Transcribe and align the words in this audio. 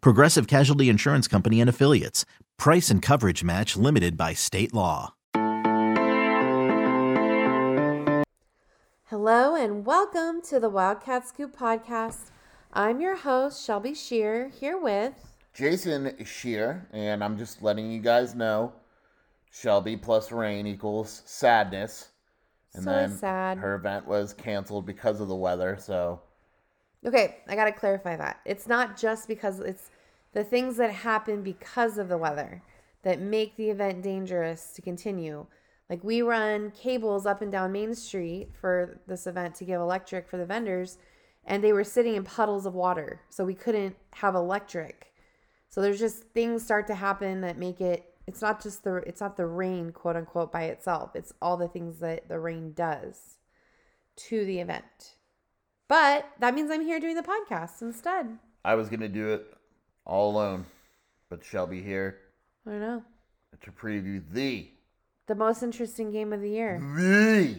Progressive 0.00 0.46
Casualty 0.46 0.88
Insurance 0.88 1.28
Company 1.28 1.60
and 1.60 1.68
Affiliates. 1.68 2.24
Price 2.58 2.90
and 2.90 3.02
coverage 3.02 3.42
match 3.42 3.76
limited 3.76 4.16
by 4.16 4.32
state 4.34 4.72
law. 4.72 5.14
Hello 9.06 9.54
and 9.54 9.84
welcome 9.84 10.40
to 10.42 10.58
the 10.58 10.68
Wildcat 10.70 11.28
Scoop 11.28 11.56
podcast. 11.56 12.30
I'm 12.72 13.00
your 13.00 13.16
host, 13.16 13.64
Shelby 13.64 13.94
Shear, 13.94 14.48
here 14.48 14.78
with 14.78 15.12
Jason 15.52 16.16
Shear, 16.24 16.88
and 16.92 17.22
I'm 17.22 17.36
just 17.36 17.62
letting 17.62 17.90
you 17.92 18.00
guys 18.00 18.34
know 18.34 18.72
Shelby 19.52 19.96
plus 19.98 20.32
rain 20.32 20.66
equals 20.66 21.22
sadness. 21.26 22.08
And 22.74 22.84
So 22.84 22.90
then 22.90 23.10
sad. 23.18 23.58
her 23.58 23.74
event 23.74 24.06
was 24.06 24.32
canceled 24.32 24.86
because 24.86 25.20
of 25.20 25.28
the 25.28 25.36
weather, 25.36 25.76
so 25.78 26.20
Okay, 27.04 27.38
I 27.48 27.56
got 27.56 27.64
to 27.64 27.72
clarify 27.72 28.16
that. 28.16 28.40
It's 28.44 28.68
not 28.68 28.96
just 28.96 29.26
because 29.26 29.58
it's 29.60 29.90
the 30.32 30.44
things 30.44 30.76
that 30.76 30.90
happen 30.90 31.42
because 31.42 31.98
of 31.98 32.08
the 32.08 32.18
weather 32.18 32.62
that 33.02 33.20
make 33.20 33.56
the 33.56 33.70
event 33.70 34.02
dangerous 34.02 34.72
to 34.74 34.82
continue. 34.82 35.46
Like 35.90 36.04
we 36.04 36.22
run 36.22 36.70
cables 36.70 37.26
up 37.26 37.42
and 37.42 37.50
down 37.50 37.72
Main 37.72 37.94
Street 37.94 38.50
for 38.58 39.00
this 39.06 39.26
event 39.26 39.56
to 39.56 39.64
give 39.64 39.80
electric 39.80 40.28
for 40.28 40.36
the 40.36 40.46
vendors, 40.46 40.98
and 41.44 41.62
they 41.62 41.72
were 41.72 41.84
sitting 41.84 42.14
in 42.14 42.24
puddles 42.24 42.66
of 42.66 42.74
water, 42.74 43.20
so 43.28 43.44
we 43.44 43.54
couldn't 43.54 43.96
have 44.14 44.34
electric. 44.34 45.12
So 45.68 45.82
there's 45.82 45.98
just 45.98 46.22
things 46.32 46.62
start 46.62 46.86
to 46.86 46.94
happen 46.94 47.40
that 47.40 47.58
make 47.58 47.80
it 47.80 48.12
it's 48.26 48.40
not 48.40 48.62
just 48.62 48.84
the 48.84 48.96
it's 48.96 49.20
not 49.20 49.36
the 49.36 49.46
rain 49.46 49.90
quote 49.90 50.16
unquote 50.16 50.52
by 50.52 50.64
itself. 50.64 51.16
It's 51.16 51.32
all 51.42 51.56
the 51.56 51.68
things 51.68 51.98
that 51.98 52.28
the 52.28 52.38
rain 52.38 52.72
does 52.72 53.36
to 54.28 54.44
the 54.44 54.60
event. 54.60 55.16
But 55.92 56.26
that 56.40 56.54
means 56.54 56.70
I'm 56.70 56.80
here 56.80 56.98
doing 56.98 57.16
the 57.16 57.22
podcast 57.22 57.82
instead. 57.82 58.38
I 58.64 58.76
was 58.76 58.88
gonna 58.88 59.10
do 59.10 59.28
it 59.28 59.44
all 60.06 60.30
alone. 60.30 60.64
But 61.28 61.44
Shelby 61.44 61.82
here 61.82 62.16
I 62.66 62.70
don't 62.70 62.80
know. 62.80 63.02
to 63.60 63.70
preview 63.70 64.22
the 64.32 64.70
The 65.26 65.34
most 65.34 65.62
interesting 65.62 66.10
game 66.10 66.32
of 66.32 66.40
the 66.40 66.48
year. 66.48 66.80
the 66.80 67.56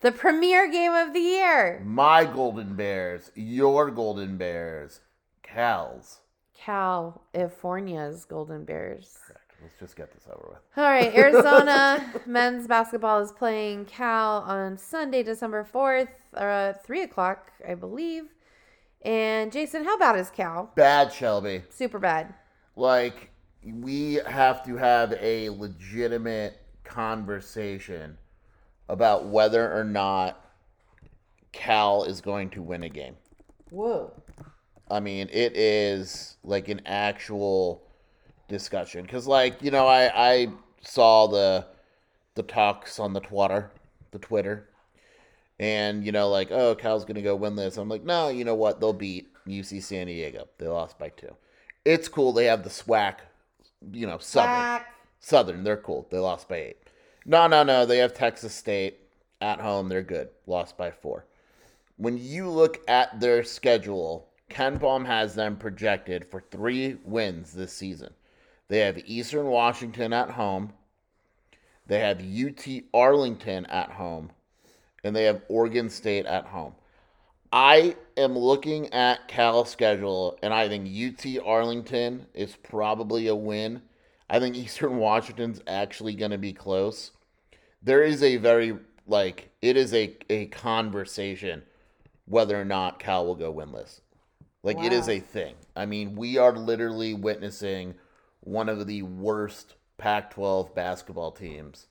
The 0.00 0.12
premier 0.12 0.66
game 0.70 0.92
of 0.94 1.12
the 1.12 1.20
year. 1.20 1.82
my 1.84 2.24
Golden 2.24 2.74
Bears, 2.74 3.30
your 3.34 3.90
Golden 3.90 4.38
Bears, 4.38 5.00
Cal's. 5.42 6.20
Cal, 6.54 7.20
California's 7.34 8.24
Golden 8.24 8.64
Bears. 8.64 9.18
Let's 9.62 9.78
just 9.78 9.96
get 9.96 10.12
this 10.12 10.24
over 10.26 10.46
with. 10.50 10.58
All 10.76 10.84
right, 10.90 11.14
Arizona 11.16 12.12
men's 12.26 12.66
basketball 12.66 13.20
is 13.20 13.32
playing 13.32 13.84
Cal 13.84 14.38
on 14.40 14.76
Sunday, 14.76 15.22
December 15.22 15.66
4th, 15.72 16.08
uh, 16.34 16.72
3 16.84 17.02
o'clock, 17.02 17.52
I 17.66 17.74
believe. 17.74 18.24
And 19.02 19.52
Jason, 19.52 19.84
how 19.84 19.98
bad 19.98 20.18
is 20.18 20.30
Cal? 20.30 20.70
Bad 20.74 21.12
Shelby. 21.12 21.62
Super 21.70 21.98
bad. 21.98 22.34
like 22.76 23.30
we 23.64 24.14
have 24.26 24.64
to 24.64 24.76
have 24.76 25.12
a 25.20 25.48
legitimate 25.50 26.58
conversation 26.84 28.18
about 28.88 29.26
whether 29.26 29.72
or 29.72 29.84
not 29.84 30.44
Cal 31.52 32.04
is 32.04 32.20
going 32.20 32.50
to 32.50 32.62
win 32.62 32.82
a 32.82 32.88
game. 32.88 33.14
Whoa. 33.70 34.12
I 34.90 35.00
mean, 35.00 35.28
it 35.32 35.56
is 35.56 36.36
like 36.42 36.68
an 36.68 36.82
actual 36.86 37.82
discussion 38.52 39.02
because, 39.02 39.26
like, 39.26 39.60
you 39.60 39.72
know, 39.72 39.88
I 39.88 40.10
I 40.14 40.48
saw 40.82 41.26
the 41.26 41.66
the 42.34 42.44
talks 42.44 43.00
on 43.00 43.12
the 43.12 43.20
Twitter, 43.20 43.72
the 44.12 44.18
Twitter, 44.20 44.68
and 45.58 46.04
you 46.04 46.12
know, 46.12 46.28
like, 46.28 46.52
oh, 46.52 46.76
Cal's 46.76 47.04
gonna 47.04 47.22
go 47.22 47.34
win 47.34 47.56
this. 47.56 47.76
I'm 47.76 47.88
like, 47.88 48.04
no, 48.04 48.28
you 48.28 48.44
know 48.44 48.54
what? 48.54 48.78
They'll 48.78 48.92
beat 48.92 49.32
UC 49.46 49.82
San 49.82 50.06
Diego. 50.06 50.48
They 50.58 50.68
lost 50.68 50.98
by 50.98 51.08
two. 51.08 51.34
It's 51.84 52.08
cool. 52.08 52.32
They 52.32 52.44
have 52.44 52.62
the 52.62 52.70
SWAC, 52.70 53.16
you 53.92 54.06
know, 54.06 54.18
Southern. 54.18 54.52
Whack. 54.52 54.94
Southern, 55.18 55.62
they're 55.62 55.76
cool. 55.76 56.06
They 56.10 56.18
lost 56.18 56.48
by 56.48 56.56
eight. 56.56 56.76
No, 57.24 57.46
no, 57.46 57.62
no. 57.62 57.86
They 57.86 57.98
have 57.98 58.12
Texas 58.12 58.54
State 58.54 58.98
at 59.40 59.60
home. 59.60 59.88
They're 59.88 60.02
good. 60.02 60.30
Lost 60.46 60.76
by 60.76 60.90
four. 60.90 61.26
When 61.96 62.18
you 62.18 62.50
look 62.50 62.80
at 62.88 63.20
their 63.20 63.44
schedule, 63.44 64.28
KenPom 64.50 65.06
has 65.06 65.34
them 65.34 65.56
projected 65.56 66.26
for 66.26 66.40
three 66.40 66.96
wins 67.04 67.52
this 67.52 67.72
season. 67.72 68.12
They 68.72 68.78
have 68.78 69.02
Eastern 69.04 69.48
Washington 69.48 70.14
at 70.14 70.30
home. 70.30 70.72
They 71.88 71.98
have 71.98 72.22
UT 72.22 72.66
Arlington 72.94 73.66
at 73.66 73.90
home. 73.90 74.30
And 75.04 75.14
they 75.14 75.24
have 75.24 75.42
Oregon 75.50 75.90
State 75.90 76.24
at 76.24 76.46
home. 76.46 76.72
I 77.52 77.96
am 78.16 78.34
looking 78.34 78.90
at 78.94 79.28
Cal's 79.28 79.68
schedule, 79.68 80.38
and 80.42 80.54
I 80.54 80.70
think 80.70 80.88
UT 80.88 81.44
Arlington 81.44 82.24
is 82.32 82.56
probably 82.56 83.26
a 83.26 83.34
win. 83.34 83.82
I 84.30 84.40
think 84.40 84.56
Eastern 84.56 84.96
Washington's 84.96 85.60
actually 85.66 86.14
going 86.14 86.30
to 86.30 86.38
be 86.38 86.54
close. 86.54 87.10
There 87.82 88.02
is 88.02 88.22
a 88.22 88.38
very 88.38 88.78
like 89.06 89.50
it 89.60 89.76
is 89.76 89.92
a 89.92 90.16
a 90.30 90.46
conversation 90.46 91.62
whether 92.24 92.58
or 92.58 92.64
not 92.64 93.00
Cal 93.00 93.26
will 93.26 93.34
go 93.34 93.52
winless. 93.52 94.00
Like 94.62 94.78
it 94.78 94.94
is 94.94 95.10
a 95.10 95.20
thing. 95.20 95.56
I 95.76 95.84
mean, 95.84 96.16
we 96.16 96.38
are 96.38 96.56
literally 96.56 97.12
witnessing 97.12 97.96
one 98.42 98.68
of 98.68 98.86
the 98.86 99.02
worst 99.02 99.74
Pac-12 99.98 100.74
basketball 100.74 101.30
teams 101.32 101.86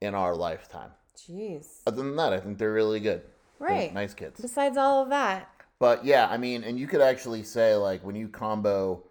in 0.00 0.14
our 0.14 0.34
lifetime. 0.34 0.90
Jeez. 1.16 1.80
Other 1.86 1.96
than 2.02 2.16
that, 2.16 2.32
I 2.32 2.38
think 2.40 2.58
they're 2.58 2.72
really 2.72 3.00
good. 3.00 3.22
They're 3.60 3.68
Right. 3.68 3.94
nice 3.94 4.14
kids. 4.14 4.40
Besides 4.40 4.76
all 4.76 5.02
of 5.02 5.08
that, 5.10 5.48
But 5.80 6.04
yeah, 6.04 6.28
I 6.30 6.36
mean, 6.36 6.62
and 6.64 6.78
you 6.78 6.86
could 6.86 7.00
actually 7.00 7.42
say 7.42 7.74
like 7.74 8.04
when 8.04 8.14
you 8.14 8.28
combo 8.28 9.02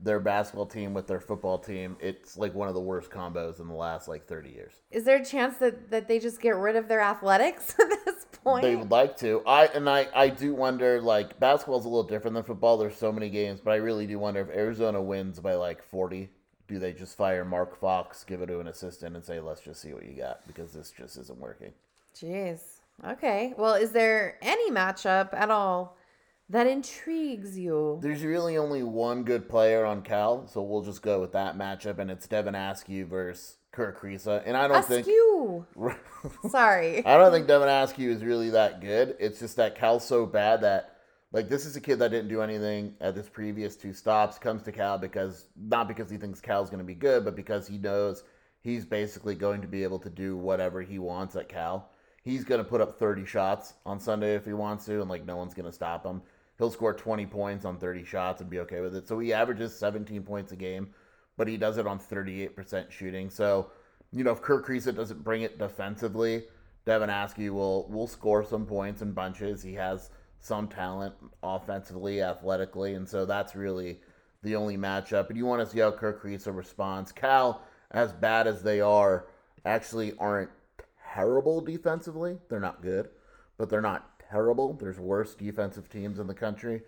their 0.00 0.20
basketball 0.20 0.66
team 0.66 0.92
with 0.94 1.06
their 1.06 1.20
football 1.20 1.58
team, 1.58 1.96
it's 2.00 2.36
like 2.36 2.54
one 2.54 2.68
of 2.68 2.74
the 2.74 2.80
worst 2.80 3.10
combos 3.10 3.60
in 3.60 3.68
the 3.68 3.74
last 3.74 4.08
like 4.08 4.26
30 4.26 4.50
years. 4.50 4.72
is 4.90 5.04
there 5.04 5.16
a 5.16 5.24
chance 5.24 5.56
that, 5.58 5.90
that 5.90 6.08
they 6.08 6.18
just 6.18 6.40
get 6.40 6.56
rid 6.56 6.76
of 6.76 6.88
their 6.88 7.00
athletics 7.00 7.74
point? 8.42 8.62
They 8.62 8.76
would 8.76 8.90
like 8.90 9.16
to. 9.18 9.42
I 9.46 9.66
and 9.66 9.88
I 9.88 10.08
I 10.14 10.28
do 10.28 10.54
wonder 10.54 11.00
like 11.00 11.38
basketball's 11.38 11.84
a 11.84 11.88
little 11.88 12.02
different 12.02 12.34
than 12.34 12.44
football. 12.44 12.76
There's 12.76 12.96
so 12.96 13.12
many 13.12 13.30
games, 13.30 13.60
but 13.62 13.72
I 13.72 13.76
really 13.76 14.06
do 14.06 14.18
wonder 14.18 14.40
if 14.40 14.48
Arizona 14.50 15.00
wins 15.00 15.40
by 15.40 15.54
like 15.54 15.82
40, 15.82 16.28
do 16.68 16.78
they 16.78 16.92
just 16.92 17.16
fire 17.16 17.44
Mark 17.44 17.78
Fox, 17.78 18.24
give 18.24 18.42
it 18.42 18.46
to 18.46 18.60
an 18.60 18.68
assistant 18.68 19.16
and 19.16 19.24
say, 19.24 19.40
"Let's 19.40 19.60
just 19.60 19.80
see 19.80 19.92
what 19.92 20.04
you 20.04 20.12
got 20.12 20.46
because 20.46 20.72
this 20.72 20.90
just 20.90 21.16
isn't 21.16 21.38
working." 21.38 21.72
Jeez. 22.14 22.60
Okay. 23.06 23.54
Well, 23.56 23.74
is 23.74 23.92
there 23.92 24.38
any 24.42 24.70
matchup 24.70 25.34
at 25.34 25.50
all 25.50 25.96
that 26.48 26.66
intrigues 26.66 27.58
you? 27.58 27.98
There's 28.02 28.22
really 28.22 28.56
only 28.56 28.82
one 28.82 29.24
good 29.24 29.48
player 29.48 29.84
on 29.84 30.02
Cal, 30.02 30.46
so 30.46 30.62
we'll 30.62 30.82
just 30.82 31.02
go 31.02 31.20
with 31.20 31.32
that 31.32 31.56
matchup 31.56 31.98
and 31.98 32.10
it's 32.10 32.28
Devin 32.28 32.54
Askew 32.54 33.06
versus 33.06 33.56
Kerr 33.72 33.92
Kriisa. 33.92 34.42
And 34.44 34.56
I 34.56 34.68
don't 34.68 34.84
think 34.84 35.06
Askew. 35.06 35.66
Sorry. 36.48 37.04
I 37.04 37.16
don't 37.16 37.32
think 37.32 37.46
Devin 37.46 37.68
Askew 37.68 38.10
is 38.10 38.22
really 38.22 38.50
that 38.50 38.80
good. 38.80 39.16
It's 39.18 39.40
just 39.40 39.56
that 39.56 39.74
Cal's 39.74 40.06
so 40.06 40.26
bad 40.26 40.60
that 40.60 40.96
like 41.32 41.48
this 41.48 41.64
is 41.64 41.74
a 41.76 41.80
kid 41.80 41.98
that 42.00 42.10
didn't 42.10 42.28
do 42.28 42.42
anything 42.42 42.94
at 43.00 43.16
his 43.16 43.28
previous 43.28 43.74
two 43.74 43.94
stops. 43.94 44.38
Comes 44.38 44.62
to 44.64 44.72
Cal 44.72 44.98
because 44.98 45.46
not 45.56 45.88
because 45.88 46.10
he 46.10 46.18
thinks 46.18 46.40
Cal's 46.40 46.68
going 46.68 46.78
to 46.78 46.84
be 46.84 46.94
good, 46.94 47.24
but 47.24 47.34
because 47.34 47.66
he 47.66 47.78
knows 47.78 48.24
he's 48.60 48.84
basically 48.84 49.34
going 49.34 49.62
to 49.62 49.68
be 49.68 49.82
able 49.82 49.98
to 50.00 50.10
do 50.10 50.36
whatever 50.36 50.82
he 50.82 50.98
wants 50.98 51.34
at 51.34 51.48
Cal. 51.48 51.90
He's 52.22 52.44
going 52.44 52.62
to 52.62 52.68
put 52.68 52.80
up 52.80 52.98
30 52.98 53.24
shots 53.24 53.74
on 53.84 53.98
Sunday 53.98 54.34
if 54.36 54.44
he 54.44 54.52
wants 54.52 54.84
to, 54.84 55.00
and 55.00 55.10
like 55.10 55.24
no 55.24 55.36
one's 55.36 55.54
going 55.54 55.66
to 55.66 55.72
stop 55.72 56.04
him. 56.04 56.22
He'll 56.58 56.70
score 56.70 56.94
20 56.94 57.26
points 57.26 57.64
on 57.64 57.78
30 57.78 58.04
shots 58.04 58.40
and 58.40 58.50
be 58.50 58.60
okay 58.60 58.80
with 58.80 58.94
it. 58.94 59.08
So 59.08 59.18
he 59.18 59.32
averages 59.32 59.76
17 59.76 60.22
points 60.22 60.52
a 60.52 60.56
game, 60.56 60.90
but 61.36 61.48
he 61.48 61.56
does 61.56 61.78
it 61.78 61.86
on 61.86 61.98
38% 61.98 62.90
shooting. 62.90 63.30
So, 63.30 63.70
you 64.12 64.24
know, 64.24 64.32
if 64.32 64.42
Kerr 64.42 64.62
Kriisa 64.62 64.94
doesn't 64.94 65.24
bring 65.24 65.42
it 65.42 65.58
defensively, 65.58 66.44
Devin 66.84 67.10
Askew 67.10 67.54
will 67.54 67.88
will 67.88 68.06
score 68.06 68.44
some 68.44 68.66
points 68.66 69.02
in 69.02 69.12
bunches. 69.12 69.62
He 69.62 69.74
has 69.74 70.10
some 70.40 70.66
talent 70.68 71.14
offensively, 71.42 72.20
athletically, 72.20 72.94
and 72.94 73.08
so 73.08 73.24
that's 73.24 73.54
really 73.54 74.00
the 74.42 74.56
only 74.56 74.76
matchup. 74.76 75.28
And 75.28 75.38
you 75.38 75.46
want 75.46 75.60
to 75.60 75.72
see 75.72 75.80
how 75.80 75.92
Kerr 75.92 76.18
Kriisa 76.18 76.54
responds. 76.54 77.12
Cal, 77.12 77.62
as 77.92 78.12
bad 78.12 78.48
as 78.48 78.62
they 78.62 78.80
are, 78.80 79.26
actually 79.64 80.14
aren't 80.18 80.50
terrible 81.14 81.60
defensively. 81.60 82.38
They're 82.48 82.58
not 82.58 82.82
good, 82.82 83.10
but 83.56 83.70
they're 83.70 83.80
not 83.80 84.18
terrible. 84.30 84.72
There's 84.74 84.98
worse 84.98 85.34
defensive 85.34 85.88
teams 85.88 86.18
in 86.18 86.26
the 86.26 86.34
country. 86.34 86.82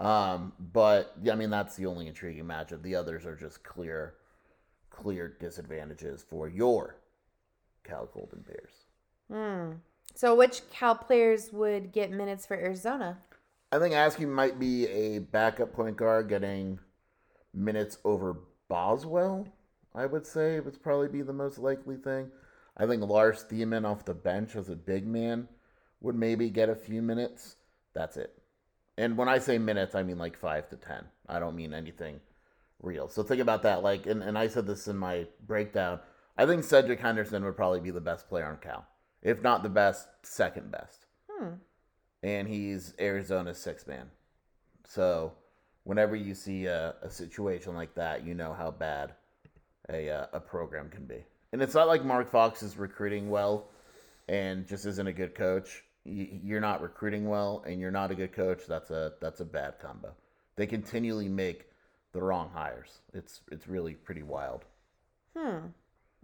Um, 0.00 0.54
but 0.72 1.14
yeah, 1.22 1.34
I 1.34 1.36
mean 1.36 1.50
that's 1.50 1.76
the 1.76 1.86
only 1.86 2.08
intriguing 2.08 2.44
matchup. 2.44 2.82
The 2.82 2.96
others 2.96 3.26
are 3.26 3.36
just 3.36 3.62
clear, 3.62 4.14
clear 4.88 5.36
disadvantages 5.38 6.24
for 6.28 6.48
your 6.48 6.96
Cal 7.84 8.08
Golden 8.12 8.40
Bears. 8.40 8.72
Hmm. 9.30 9.76
So, 10.14 10.34
which 10.34 10.62
Cal 10.70 10.94
players 10.94 11.52
would 11.52 11.92
get 11.92 12.10
minutes 12.10 12.46
for 12.46 12.56
Arizona? 12.56 13.18
I 13.70 13.78
think 13.78 13.94
Askew 13.94 14.26
might 14.26 14.58
be 14.58 14.88
a 14.88 15.18
backup 15.20 15.72
point 15.72 15.96
guard 15.96 16.28
getting 16.28 16.80
minutes 17.54 17.98
over 18.04 18.38
Boswell. 18.68 19.46
I 19.94 20.06
would 20.06 20.26
say 20.26 20.56
it 20.56 20.64
would 20.64 20.82
probably 20.82 21.08
be 21.08 21.22
the 21.22 21.32
most 21.32 21.58
likely 21.58 21.96
thing. 21.96 22.30
I 22.76 22.86
think 22.86 23.02
Lars 23.02 23.44
Thiemann 23.44 23.84
off 23.84 24.04
the 24.04 24.14
bench 24.14 24.56
as 24.56 24.70
a 24.70 24.76
big 24.76 25.06
man 25.06 25.48
would 26.00 26.14
maybe 26.14 26.48
get 26.48 26.68
a 26.68 26.74
few 26.74 27.02
minutes. 27.02 27.56
That's 27.94 28.16
it. 28.16 28.40
And 29.00 29.16
when 29.16 29.30
I 29.30 29.38
say 29.38 29.56
minutes, 29.56 29.94
I 29.94 30.02
mean 30.02 30.18
like 30.18 30.36
five 30.36 30.68
to 30.68 30.76
ten. 30.76 31.06
I 31.26 31.38
don't 31.38 31.56
mean 31.56 31.72
anything 31.72 32.20
real. 32.82 33.08
So 33.08 33.22
think 33.22 33.40
about 33.40 33.62
that. 33.62 33.82
Like, 33.82 34.04
and, 34.04 34.22
and 34.22 34.36
I 34.36 34.46
said 34.46 34.66
this 34.66 34.88
in 34.88 34.96
my 34.98 35.26
breakdown. 35.46 36.00
I 36.36 36.44
think 36.44 36.64
Cedric 36.64 37.00
Henderson 37.00 37.42
would 37.44 37.56
probably 37.56 37.80
be 37.80 37.90
the 37.90 38.00
best 38.00 38.28
player 38.28 38.44
on 38.44 38.58
Cal, 38.58 38.86
if 39.22 39.42
not 39.42 39.62
the 39.62 39.70
best, 39.70 40.06
second 40.22 40.70
best. 40.70 41.06
Hmm. 41.30 41.54
And 42.22 42.46
he's 42.46 42.92
Arizona's 43.00 43.56
sixth 43.56 43.88
man. 43.88 44.10
So 44.86 45.32
whenever 45.84 46.14
you 46.14 46.34
see 46.34 46.66
a, 46.66 46.94
a 47.02 47.10
situation 47.10 47.74
like 47.74 47.94
that, 47.94 48.26
you 48.26 48.34
know 48.34 48.52
how 48.52 48.70
bad 48.70 49.14
a 49.88 50.10
uh, 50.10 50.26
a 50.34 50.40
program 50.40 50.90
can 50.90 51.06
be. 51.06 51.24
And 51.52 51.62
it's 51.62 51.74
not 51.74 51.88
like 51.88 52.04
Mark 52.04 52.30
Fox 52.30 52.62
is 52.62 52.76
recruiting 52.76 53.30
well 53.30 53.70
and 54.28 54.66
just 54.66 54.84
isn't 54.84 55.06
a 55.06 55.12
good 55.12 55.34
coach. 55.34 55.84
You're 56.04 56.60
not 56.60 56.80
recruiting 56.80 57.28
well, 57.28 57.62
and 57.66 57.80
you're 57.80 57.90
not 57.90 58.10
a 58.10 58.14
good 58.14 58.32
coach. 58.32 58.62
That's 58.66 58.90
a 58.90 59.12
that's 59.20 59.40
a 59.40 59.44
bad 59.44 59.78
combo. 59.80 60.12
They 60.56 60.66
continually 60.66 61.28
make 61.28 61.66
the 62.12 62.22
wrong 62.22 62.50
hires. 62.52 63.00
It's 63.12 63.40
it's 63.52 63.68
really 63.68 63.94
pretty 63.94 64.22
wild. 64.22 64.64
Hmm. 65.36 65.66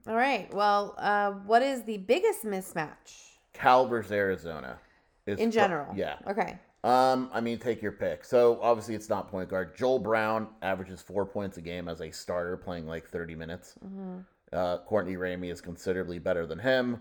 All 0.09 0.15
right. 0.17 0.53
Well, 0.55 0.95
uh, 0.99 1.33
what 1.33 1.63
is 1.63 1.83
the 1.83 1.99
biggest 1.99 2.45
mismatch 2.45 3.37
Cal 3.53 3.87
versus 3.87 4.13
Arizona. 4.13 4.79
is 5.27 5.39
in 5.39 5.51
pro- 5.51 5.63
general? 5.63 5.95
yeah. 5.97 6.17
Okay. 6.29 6.59
Um, 6.85 7.31
I 7.33 7.41
mean, 7.41 7.59
take 7.59 7.83
your 7.83 7.93
pick. 7.93 8.25
So 8.25 8.61
obviously, 8.63 8.95
it's 8.95 9.09
not 9.09 9.29
point 9.29 9.49
guard. 9.49 9.77
Joel 9.77 9.99
Brown 9.99 10.49
averages 10.63 11.03
four 11.03 11.27
points 11.27 11.57
a 11.57 11.61
game 11.61 11.89
as 11.89 12.01
a 12.01 12.11
starter, 12.11 12.57
playing 12.57 12.87
like 12.87 13.09
thirty 13.09 13.35
minutes. 13.35 13.75
Mm-hmm. 13.85 14.19
Uh, 14.53 14.79
Courtney 14.79 15.17
Ramey 15.17 15.51
is 15.51 15.61
considerably 15.61 16.19
better 16.19 16.47
than 16.47 16.59
him. 16.59 17.01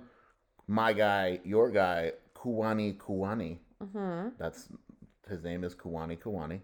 My 0.67 0.93
guy, 0.93 1.39
your 1.43 1.69
guy, 1.69 2.13
Kuany 2.45 2.97
Kuany. 2.97 3.57
Mm-hmm. 3.83 4.29
That's 4.37 4.69
his 5.27 5.43
name 5.43 5.63
is 5.63 5.75
Kuany 5.75 6.17
Kuany. 6.19 6.59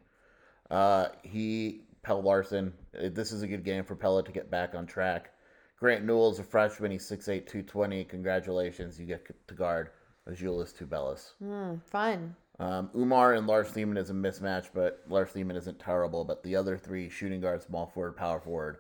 Uh, 0.69 1.07
he 1.24 1.81
Pelle 2.04 2.22
Larsson. 2.22 2.74
uh, 2.98 3.10
This 3.12 3.31
is 3.31 3.42
a 3.42 3.48
good 3.48 3.63
game 3.63 3.83
for 3.83 3.95
Pelle 3.95 4.22
to 4.24 4.31
get 4.31 4.50
back 4.50 4.75
on 4.75 4.86
track. 4.86 5.31
Grant 5.80 6.06
Newell's 6.06 6.39
a 6.39 6.44
freshman. 6.44 6.92
He's 6.92 7.10
6'8", 7.10 7.48
220. 7.48 8.04
Congratulations, 8.06 9.00
you 9.00 9.06
get 9.07 9.28
to 9.48 9.54
guard 9.56 9.89
Azuolas 10.30 10.74
Tubelis. 10.74 11.31
Hmm. 11.39 11.78
Fun. 11.86 12.36
Um, 12.60 12.89
Oumar 12.95 13.36
and 13.36 13.48
Lars 13.48 13.69
Thiemann 13.72 13.98
is 13.98 14.12
a 14.12 14.13
mismatch, 14.13 14.68
but 14.74 15.04
Lars 15.10 15.30
Thiemann 15.31 15.56
isn't 15.57 15.80
terrible. 15.80 16.24
But 16.24 16.44
the 16.44 16.56
other 16.56 16.77
three, 16.77 17.10
shooting 17.10 17.42
guard, 17.42 17.63
small 17.63 17.88
forward, 17.88 18.16
power 18.16 18.39
forward, 18.39 18.77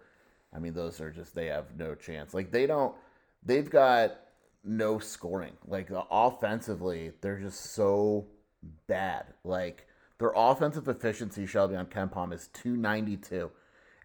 I 0.55 0.59
mean, 0.59 0.73
those 0.75 1.01
are 1.01 1.09
just, 1.09 1.33
they 1.33 1.47
have 1.47 1.75
no 1.75 1.95
chance. 1.95 2.35
Like, 2.35 2.51
they 2.51 2.67
don't, 2.67 2.93
they've 3.43 3.69
got 3.69 4.17
no 4.63 4.99
scoring. 4.99 5.53
Like, 5.65 5.89
offensively, 5.91 7.11
they're 7.21 7.39
just 7.39 7.73
so 7.73 8.27
bad. 8.87 9.25
Like, 9.43 9.87
their 10.19 10.33
offensive 10.35 10.87
efficiency, 10.87 11.45
Shelby, 11.45 11.75
on 11.75 11.87
KenPom 11.87 12.33
is 12.33 12.49
292. 12.53 13.51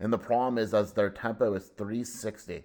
And 0.00 0.12
the 0.12 0.18
problem 0.18 0.58
is, 0.58 0.74
as 0.74 0.92
their 0.92 1.10
tempo 1.10 1.54
is 1.54 1.68
360 1.76 2.64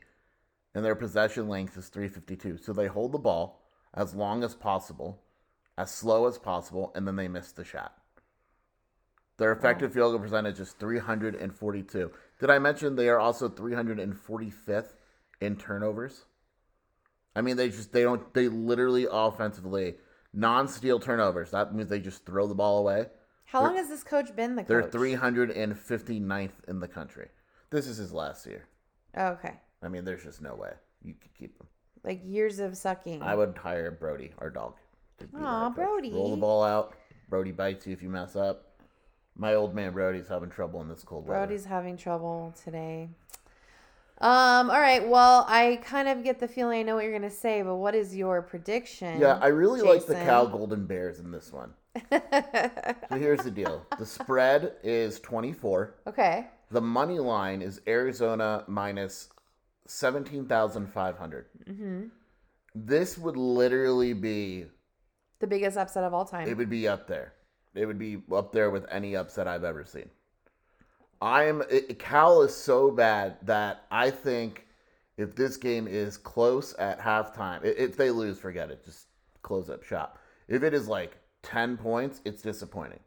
and 0.74 0.86
their 0.86 0.96
possession 0.96 1.50
length 1.50 1.78
is 1.78 1.90
352. 1.90 2.58
So 2.58 2.74
they 2.74 2.88
hold 2.88 3.12
the 3.12 3.20
ball 3.20 3.62
as 3.94 4.16
long 4.16 4.44
as 4.44 4.56
possible, 4.56 5.22
as 5.78 5.92
slow 5.92 6.28
as 6.28 6.38
possible, 6.38 6.92
and 6.96 7.06
then 7.08 7.18
they 7.18 7.28
miss 7.28 7.52
the 7.52 7.66
shot. 7.66 7.98
Their 9.38 9.52
effective 9.52 9.94
field 9.94 10.14
goal 10.14 10.20
percentage 10.20 10.60
is 10.60 10.72
342. 10.74 12.12
Did 12.40 12.50
I 12.50 12.60
mention 12.60 12.96
they 12.96 13.10
are 13.10 13.20
also 13.20 13.50
345th 13.50 14.94
in 15.40 15.56
turnovers? 15.56 16.26
I 17.36 17.42
mean, 17.42 17.58
they 17.58 17.70
just 17.70 17.92
they 17.92 18.04
don't 18.04 18.34
they 18.34 18.48
literally 18.48 19.08
offensively 19.10 19.96
non-steal 20.34 21.00
turnovers. 21.00 21.52
That 21.52 21.74
means 21.74 21.90
they 21.90 22.00
just 22.00 22.26
throw 22.26 22.48
the 22.48 22.56
ball 22.56 22.80
away. 22.80 23.08
How 23.46 23.64
long 23.64 23.76
has 23.76 23.90
this 23.90 24.04
coach 24.04 24.34
been 24.36 24.56
the 24.56 24.64
coach? 24.64 24.70
They're 24.70 24.82
coach? 24.84 24.92
359th 24.92 26.52
in 26.68 26.80
the 26.80 26.88
country. 26.88 27.28
This 27.70 27.88
is 27.88 27.98
his 27.98 28.14
last 28.14 28.46
year. 28.46 28.68
Oh, 29.18 29.28
okay. 29.28 29.56
I 29.84 29.90
mean, 29.90 30.06
there's 30.06 30.24
just 30.24 30.42
no 30.42 30.56
way 30.56 30.72
you 31.04 31.14
could 31.14 31.34
keep 31.34 31.60
him. 31.60 31.68
Like 32.04 32.22
years 32.24 32.60
of 32.60 32.78
sucking. 32.78 33.22
I 33.22 33.36
would 33.36 33.58
hire 33.58 33.92
Brody, 33.92 34.32
our 34.40 34.50
dog. 34.50 34.76
Aw. 35.36 35.70
Brody. 35.70 36.12
Roll 36.12 36.32
the 36.32 36.38
ball 36.38 36.64
out. 36.64 36.96
Brody 37.30 37.52
bites 37.52 37.86
you 37.86 37.94
if 37.94 38.02
you 38.02 38.10
mess 38.10 38.36
up. 38.36 38.68
My 39.36 39.54
old 39.56 39.74
man 39.76 39.94
Brody's 39.94 40.28
having 40.28 40.50
trouble 40.50 40.82
in 40.82 40.90
this 40.90 41.04
cold 41.04 41.28
weather. 41.28 41.46
Brody's 41.46 41.66
having 41.66 41.98
trouble 41.98 42.54
today. 42.64 43.10
Um. 44.22 44.70
All 44.70 44.80
right. 44.80 45.08
Well, 45.08 45.46
I 45.48 45.80
kind 45.84 46.08
of 46.08 46.24
get 46.24 46.40
the 46.40 46.48
feeling 46.48 46.80
I 46.80 46.84
know 46.84 46.96
what 46.96 47.04
you're 47.04 47.14
gonna 47.14 47.30
say, 47.30 47.62
but 47.64 47.76
what 47.76 47.96
is 47.96 48.16
your 48.16 48.42
prediction? 48.42 49.20
Yeah, 49.20 49.40
I 49.42 49.48
really 49.48 49.82
like 49.82 50.06
the 50.06 50.14
Jason? 50.14 50.26
Cal 50.28 50.48
Golden 50.48 50.86
Bears 50.86 51.20
in 51.20 51.32
this 51.32 51.52
one. 51.52 51.74
So 53.10 53.18
here's 53.18 53.42
the 53.42 53.52
deal: 53.52 53.86
the 54.00 54.06
spread 54.06 54.74
is 54.84 55.20
24. 55.20 55.96
okay. 56.08 56.48
The 56.70 56.80
money 56.82 57.20
line 57.20 57.62
is 57.62 57.82
Arizona 57.86 58.64
minus 58.68 59.28
17,500. 59.88 61.46
Mm-hmm. 61.70 62.02
This 62.74 63.18
would 63.18 63.36
literally 63.36 64.14
be 64.14 64.66
The 65.40 65.48
biggest 65.48 65.78
upset 65.78 66.04
of 66.06 66.14
all 66.14 66.24
time. 66.26 66.48
it 66.48 66.56
would 66.56 66.70
be 66.70 66.88
up 66.88 67.08
there. 67.08 67.34
It 67.76 67.86
would 67.86 68.00
be 68.00 68.22
up 68.32 68.54
there 68.54 68.70
with 68.70 68.86
any 68.90 69.16
upset 69.18 69.48
I've 69.48 69.64
ever 69.66 69.84
seen. 69.84 70.10
I'm 71.22 71.62
it, 71.70 72.00
Cal 72.00 72.42
is 72.42 72.56
so 72.56 72.92
bad 72.92 73.38
that 73.44 73.86
I 73.92 74.10
think 74.10 74.66
if 75.18 75.36
this 75.36 75.58
game 75.58 75.88
is 75.88 76.18
close 76.18 76.74
at 76.80 77.00
halftime, 77.00 77.64
if 77.64 77.96
they 77.96 78.10
lose, 78.10 78.40
forget 78.40 78.72
it. 78.72 78.84
Just 78.84 79.08
close 79.44 79.70
up 79.70 79.84
shop. 79.84 80.18
If 80.48 80.64
it 80.64 80.74
is 80.74 80.88
like 80.88 81.18
10 81.44 81.78
points, 81.78 82.22
it's 82.26 82.42
disappointing. 82.42 83.00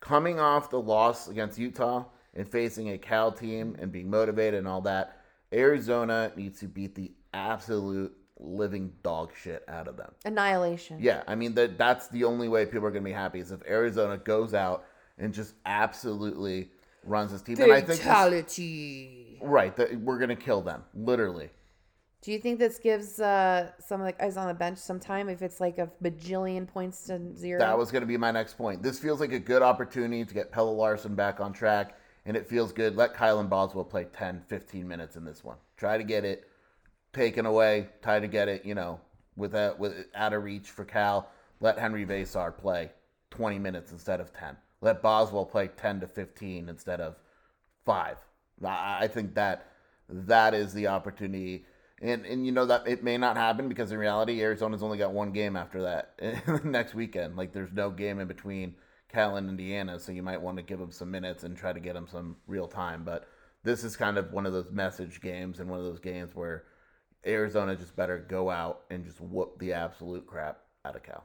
Coming 0.00 0.38
off 0.38 0.70
the 0.70 0.80
loss 0.80 1.28
against 1.28 1.58
Utah 1.58 2.04
and 2.34 2.48
facing 2.48 2.90
a 2.90 2.98
Cal 2.98 3.32
team 3.32 3.76
and 3.80 3.90
being 3.90 4.08
motivated 4.08 4.58
and 4.58 4.68
all 4.68 4.82
that, 4.82 5.20
Arizona 5.52 6.30
needs 6.36 6.60
to 6.60 6.66
beat 6.66 6.94
the 6.94 7.12
absolute 7.34 8.16
living 8.38 8.92
dog 9.02 9.32
shit 9.36 9.64
out 9.68 9.88
of 9.88 9.96
them. 9.96 10.12
Annihilation. 10.24 10.98
Yeah, 11.00 11.22
I 11.26 11.34
mean 11.34 11.54
that 11.54 11.76
that's 11.76 12.06
the 12.08 12.24
only 12.24 12.48
way 12.48 12.66
people 12.66 12.86
are 12.86 12.92
going 12.92 13.02
to 13.02 13.08
be 13.08 13.12
happy 13.12 13.40
is 13.40 13.50
if 13.50 13.66
Arizona 13.66 14.16
goes 14.16 14.54
out 14.54 14.84
and 15.18 15.34
just 15.34 15.54
absolutely 15.66 16.70
runs 17.08 17.32
this 17.32 17.42
team. 17.42 17.60
And 17.60 17.72
I 17.72 17.76
think 17.76 17.86
this- 17.88 17.98
Fatality. 17.98 19.38
right 19.42 19.74
that 19.76 20.00
we're 20.00 20.18
going 20.18 20.28
to 20.30 20.36
kill 20.36 20.60
them 20.62 20.84
literally. 20.94 21.50
Do 22.20 22.32
you 22.32 22.40
think 22.40 22.58
this 22.58 22.78
gives 22.78 23.20
uh, 23.20 23.70
some 23.78 24.00
of 24.00 24.06
the 24.06 24.12
guys 24.12 24.36
on 24.36 24.48
the 24.48 24.54
bench 24.54 24.78
some 24.78 24.98
time 24.98 25.28
if 25.28 25.40
it's 25.40 25.60
like 25.60 25.78
a 25.78 25.88
bajillion 26.02 26.66
points 26.66 27.04
to 27.06 27.36
zero? 27.36 27.60
That 27.60 27.78
was 27.78 27.92
going 27.92 28.02
to 28.02 28.08
be 28.08 28.16
my 28.16 28.32
next 28.32 28.58
point. 28.58 28.82
This 28.82 28.98
feels 28.98 29.20
like 29.20 29.32
a 29.32 29.38
good 29.38 29.62
opportunity 29.62 30.24
to 30.24 30.34
get 30.34 30.50
Pelle 30.50 30.74
Larsson 30.74 31.14
back 31.14 31.38
on 31.38 31.52
track, 31.52 31.96
and 32.26 32.36
it 32.36 32.48
feels 32.48 32.72
good. 32.72 32.96
Let 32.96 33.14
Kylan 33.14 33.48
Boswell 33.48 33.84
play 33.84 34.06
10, 34.12 34.42
15 34.48 34.86
minutes 34.88 35.14
in 35.14 35.24
this 35.24 35.44
one. 35.44 35.58
Try 35.76 35.96
to 35.96 36.02
get 36.02 36.24
it 36.24 36.50
taken 37.12 37.46
away. 37.46 37.88
Try 38.02 38.18
to 38.18 38.26
get 38.26 38.48
it, 38.48 38.64
you 38.64 38.74
know, 38.74 39.00
with 39.36 39.54
a, 39.54 39.76
with 39.78 40.06
out 40.16 40.32
of 40.32 40.42
reach 40.42 40.70
for 40.70 40.84
Cal. 40.84 41.30
Let 41.60 41.78
Henri 41.78 42.04
Veesaar 42.04 42.56
play 42.56 42.90
20 43.30 43.60
minutes 43.60 43.92
instead 43.92 44.20
of 44.20 44.32
10. 44.32 44.56
Let 44.80 45.02
Boswell 45.02 45.44
play 45.44 45.68
10 45.68 46.00
to 46.00 46.06
15 46.06 46.68
instead 46.68 47.00
of 47.00 47.16
five. 47.84 48.18
I 48.64 49.08
think 49.08 49.34
that 49.34 49.66
that 50.08 50.54
is 50.54 50.72
the 50.72 50.88
opportunity. 50.88 51.64
And 52.00 52.24
and 52.26 52.46
you 52.46 52.52
know 52.52 52.66
that 52.66 52.86
it 52.86 53.02
may 53.02 53.16
not 53.16 53.36
happen 53.36 53.68
because 53.68 53.90
in 53.90 53.98
reality 53.98 54.40
Arizona's 54.40 54.82
only 54.82 54.98
got 54.98 55.12
one 55.12 55.32
game 55.32 55.56
after 55.56 55.82
that 55.82 56.64
next 56.64 56.94
weekend. 56.94 57.36
Like 57.36 57.52
there's 57.52 57.72
no 57.72 57.90
game 57.90 58.20
in 58.20 58.28
between 58.28 58.74
Cal 59.08 59.36
and 59.36 59.48
Indiana, 59.48 59.98
so 59.98 60.12
you 60.12 60.22
might 60.22 60.40
want 60.40 60.58
to 60.58 60.62
give 60.62 60.78
them 60.78 60.92
some 60.92 61.10
minutes 61.10 61.42
and 61.44 61.56
try 61.56 61.72
to 61.72 61.80
get 61.80 61.94
them 61.94 62.06
some 62.10 62.36
real 62.46 62.68
time. 62.68 63.04
But 63.04 63.26
this 63.64 63.82
is 63.82 63.96
kind 63.96 64.18
of 64.18 64.32
one 64.32 64.46
of 64.46 64.52
those 64.52 64.70
message 64.70 65.20
games 65.20 65.60
and 65.60 65.68
one 65.68 65.80
of 65.80 65.86
those 65.86 65.98
games 65.98 66.34
where 66.34 66.64
Arizona 67.26 67.74
just 67.74 67.96
better 67.96 68.18
go 68.18 68.50
out 68.50 68.82
and 68.90 69.04
just 69.04 69.20
whoop 69.20 69.58
the 69.58 69.72
absolute 69.72 70.26
crap 70.26 70.60
out 70.84 70.94
of 70.94 71.02
Cal. 71.02 71.24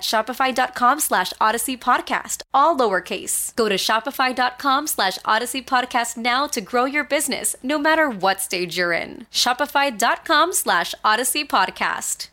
shopify.com 0.00 1.00
slash 1.00 1.32
odyssey 1.40 1.76
podcast, 1.76 2.42
all 2.52 2.76
lowercase. 2.76 3.54
Go 3.56 3.68
to 3.68 3.76
shopify.com 3.76 4.86
slash 4.86 5.18
odyssey 5.24 5.62
podcast 5.62 6.16
now 6.16 6.46
to 6.48 6.60
grow 6.60 6.84
your 6.84 7.04
business, 7.04 7.56
no 7.62 7.78
matter 7.78 8.08
what 8.10 8.40
stage 8.40 8.76
you're 8.76 8.92
in. 8.92 9.26
Shopify.com 9.30 10.52
slash 10.52 10.94
odyssey 11.04 11.44
podcast. 11.44 12.28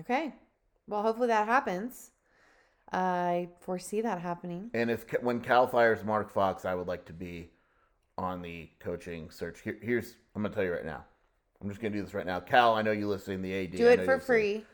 Okay. 0.00 0.32
Well, 0.86 1.02
hopefully 1.02 1.28
that 1.28 1.46
happens. 1.46 2.10
I 2.92 3.48
foresee 3.60 4.00
that 4.02 4.20
happening. 4.20 4.70
And 4.74 4.90
if 4.90 5.04
when 5.22 5.40
Cal 5.40 5.66
fires 5.66 6.04
Mark 6.04 6.30
Fox, 6.30 6.64
I 6.64 6.74
would 6.74 6.86
like 6.86 7.04
to 7.06 7.12
be 7.12 7.50
on 8.16 8.42
the 8.42 8.68
coaching 8.78 9.30
search. 9.30 9.60
Here, 9.60 9.76
here's 9.82 10.16
I'm 10.34 10.42
gonna 10.42 10.54
tell 10.54 10.64
you 10.64 10.72
right 10.72 10.84
now. 10.84 11.04
I'm 11.60 11.68
just 11.68 11.80
gonna 11.80 11.94
do 11.94 12.02
this 12.02 12.14
right 12.14 12.26
now. 12.26 12.40
Cal, 12.40 12.74
I 12.74 12.82
know 12.82 12.92
you 12.92 13.08
listening. 13.08 13.42
The 13.42 13.54
AD. 13.54 13.76
Do 13.76 13.88
it 13.88 13.96
for 13.96 14.02
you 14.02 14.06
listening. 14.06 14.20
free. 14.20 14.64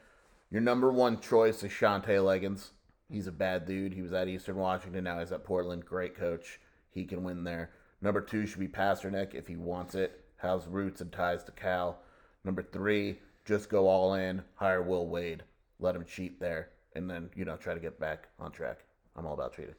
Your 0.52 0.60
number 0.60 0.92
one 0.92 1.18
choice 1.18 1.62
is 1.62 1.72
Shantay 1.72 2.22
Legans. 2.22 2.72
He's 3.08 3.26
a 3.26 3.32
bad 3.32 3.64
dude. 3.64 3.94
He 3.94 4.02
was 4.02 4.12
at 4.12 4.28
Eastern 4.28 4.56
Washington. 4.56 5.04
Now 5.04 5.18
he's 5.18 5.32
at 5.32 5.44
Portland. 5.44 5.86
Great 5.86 6.14
coach. 6.14 6.60
He 6.90 7.06
can 7.06 7.24
win 7.24 7.42
there. 7.42 7.70
Number 8.02 8.20
two 8.20 8.44
should 8.44 8.60
be 8.60 8.68
Pasternack 8.68 9.34
if 9.34 9.48
he 9.48 9.56
wants 9.56 9.94
it. 9.94 10.26
Has 10.36 10.66
roots 10.66 11.00
and 11.00 11.10
ties 11.10 11.42
to 11.44 11.52
Cal. 11.52 12.00
Number 12.44 12.62
three, 12.62 13.18
just 13.46 13.70
go 13.70 13.88
all 13.88 14.12
in. 14.12 14.42
Hire 14.56 14.82
Will 14.82 15.06
Wade. 15.06 15.42
Let 15.80 15.96
him 15.96 16.04
cheat 16.04 16.38
there, 16.38 16.68
and 16.94 17.08
then 17.08 17.30
you 17.34 17.46
know 17.46 17.56
try 17.56 17.72
to 17.72 17.80
get 17.80 17.98
back 17.98 18.28
on 18.38 18.52
track. 18.52 18.80
I'm 19.16 19.24
all 19.24 19.34
about 19.34 19.56
cheating. 19.56 19.74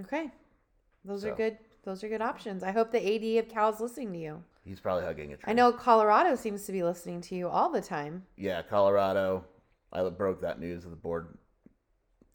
Okay. 0.00 0.28
Those 1.04 1.24
are 1.24 1.36
good. 1.36 1.56
Those 1.84 2.02
are 2.02 2.08
good 2.08 2.22
options. 2.22 2.64
I 2.64 2.72
hope 2.72 2.90
the 2.90 3.38
AD 3.38 3.44
of 3.44 3.48
Cal's 3.48 3.80
listening 3.80 4.12
to 4.14 4.18
you. 4.18 4.42
He's 4.64 4.80
probably 4.80 5.04
hugging 5.04 5.34
a 5.34 5.36
tree. 5.36 5.50
I 5.50 5.52
know 5.52 5.70
Colorado 5.70 6.34
seems 6.34 6.64
to 6.64 6.72
be 6.72 6.82
listening 6.82 7.20
to 7.20 7.36
you 7.36 7.48
all 7.48 7.70
the 7.70 7.82
time. 7.82 8.24
Yeah, 8.36 8.62
Colorado. 8.62 9.44
I 9.94 10.08
broke 10.08 10.40
that 10.40 10.60
news 10.60 10.84
of 10.84 10.90
the 10.90 10.96
board. 10.96 11.38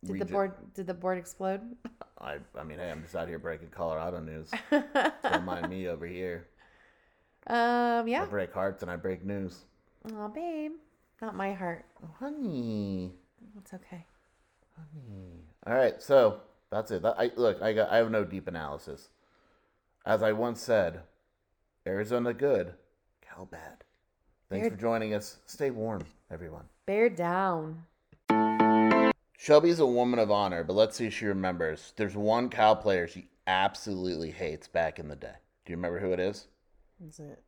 Did 0.04 0.14
Regi- 0.14 0.24
the 0.26 0.32
board 0.32 0.54
did 0.74 0.88
the 0.88 0.94
board 0.94 1.18
explode? 1.18 1.62
I, 2.22 2.38
I 2.58 2.64
mean, 2.64 2.80
hey, 2.80 2.90
I'm 2.90 3.02
just 3.04 3.16
out 3.16 3.28
here 3.28 3.40
breaking 3.40 3.70
Colorado 3.70 4.20
news. 4.20 4.52
Don't 5.24 5.46
mind 5.46 5.70
me 5.70 5.88
over 5.88 6.06
here. 6.06 6.48
Um 7.48 8.08
yeah. 8.08 8.24
I 8.24 8.26
break 8.26 8.54
hearts 8.54 8.82
and 8.82 8.92
I 8.92 8.96
break 8.96 9.26
news. 9.26 9.66
Oh 10.14 10.28
babe. 10.30 10.72
Not 11.22 11.36
my 11.36 11.54
heart. 11.54 11.86
Oh, 12.04 12.10
honey. 12.20 13.12
It's 13.58 13.74
okay. 13.74 14.06
Honey. 14.76 15.44
All 15.68 15.74
right, 15.74 16.02
so 16.02 16.40
that's 16.72 16.92
it. 16.92 17.02
That, 17.02 17.16
I 17.20 17.32
look. 17.36 17.62
I 17.62 17.74
got. 17.74 17.90
I 17.92 17.98
have 17.98 18.12
no 18.12 18.24
deep 18.24 18.48
analysis. 18.48 19.10
As 20.06 20.24
I 20.24 20.32
once 20.32 20.62
said, 20.62 21.02
Arizona 21.86 22.34
good, 22.34 22.74
Cal 23.22 23.46
bad. 23.46 23.84
Thanks 24.50 24.70
for 24.70 24.76
joining 24.76 25.14
us. 25.14 25.38
Stay 25.46 25.70
warm, 25.70 26.02
everyone. 26.32 26.64
Bear 26.90 27.08
down. 27.08 27.84
Shelby's 29.38 29.78
a 29.80 29.86
woman 29.86 30.18
of 30.18 30.32
honor, 30.32 30.64
but 30.64 30.74
let's 30.74 30.98
see 30.98 31.06
if 31.06 31.14
she 31.14 31.28
remembers. 31.28 31.94
There's 31.98 32.16
one 32.16 32.50
Cal 32.50 32.76
player 32.76 33.08
she 33.08 33.28
absolutely 33.46 34.32
hates 34.32 34.68
back 34.68 34.98
in 34.98 35.08
the 35.08 35.16
day. 35.16 35.36
Do 35.68 35.72
you 35.72 35.78
remember 35.78 36.00
who 36.00 36.14
it 36.14 36.20
is? 36.20 36.48
Is 37.08 37.20
it 37.20 37.44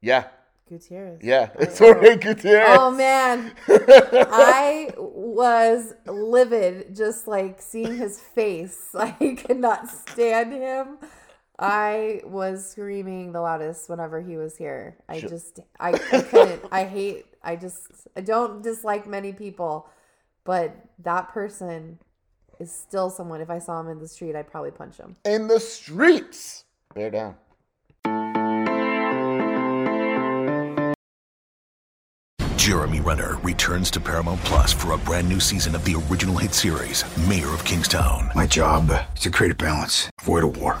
Yeah, 0.00 0.26
Gutierrez? 0.68 1.18
yeah, 1.20 1.50
Or- 1.56 1.62
it's 1.64 1.78
Jorge 1.80 2.16
Gutierrez. 2.16 2.78
Oh 2.78 2.92
man, 2.92 3.54
I 3.66 4.94
was 4.96 5.92
livid 6.06 6.94
just 6.94 7.26
like 7.26 7.60
seeing 7.60 7.96
his 7.96 8.20
face. 8.20 8.90
I 8.94 9.10
could 9.44 9.58
not 9.58 9.88
stand 9.90 10.52
him. 10.52 10.98
I 11.62 12.22
was 12.24 12.68
screaming 12.68 13.30
the 13.32 13.40
loudest 13.40 13.88
whenever 13.88 14.20
he 14.20 14.36
was 14.36 14.56
here. 14.56 14.96
I 15.08 15.20
Sure. 15.20 15.28
just 15.30 15.60
I, 15.78 15.90
I 16.12 16.20
couldn't. 16.22 16.62
I 16.72 16.84
hate. 16.84 17.26
I 17.42 17.54
just 17.56 18.08
I 18.16 18.20
don't 18.20 18.62
dislike 18.62 19.06
many 19.06 19.32
people, 19.32 19.88
but 20.44 20.74
that 21.04 21.28
person 21.32 21.98
is 22.58 22.72
still 22.72 23.10
someone. 23.10 23.40
If 23.40 23.48
I 23.50 23.58
saw 23.60 23.78
him 23.80 23.88
in 23.88 24.00
the 24.00 24.08
street, 24.08 24.34
I'd 24.34 24.50
probably 24.50 24.72
punch 24.72 24.96
him. 24.96 25.16
in 25.24 25.46
the 25.46 25.60
streets. 25.60 26.64
Bear 26.94 27.10
down. 27.10 27.36
Jeremy 32.56 33.00
Renner 33.00 33.38
returns 33.42 33.90
to 33.90 34.00
Paramount 34.00 34.40
Plus 34.42 34.72
for 34.72 34.92
a 34.92 34.98
brand 34.98 35.28
new 35.28 35.40
season 35.40 35.74
of 35.74 35.84
the 35.84 35.96
original 36.10 36.36
hit 36.36 36.54
series, 36.54 37.04
Mayor 37.28 37.48
of 37.48 37.64
Kingstown. 37.64 38.30
My 38.36 38.46
job 38.46 38.90
is 39.16 39.22
to 39.22 39.30
create 39.30 39.52
a 39.52 39.56
balance, 39.56 40.08
avoid 40.20 40.44
a 40.44 40.46
war. 40.46 40.80